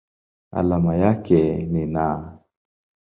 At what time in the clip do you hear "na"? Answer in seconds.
1.85-2.37